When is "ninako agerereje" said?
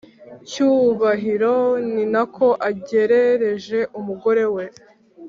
1.93-3.79